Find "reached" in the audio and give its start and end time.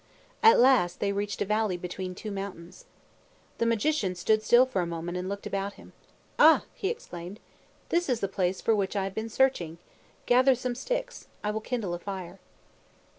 1.13-1.43